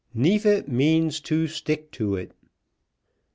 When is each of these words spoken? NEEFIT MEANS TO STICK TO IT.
NEEFIT 0.15 0.67
MEANS 0.67 1.19
TO 1.21 1.45
STICK 1.45 1.91
TO 1.91 2.15
IT. 2.15 2.31